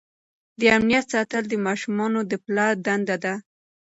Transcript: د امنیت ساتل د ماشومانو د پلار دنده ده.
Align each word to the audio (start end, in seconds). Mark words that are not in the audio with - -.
د 0.59 0.61
امنیت 0.77 1.05
ساتل 1.13 1.43
د 1.49 1.53
ماشومانو 1.67 2.19
د 2.31 2.33
پلار 2.45 2.73
دنده 2.85 3.17
ده. 3.23 3.33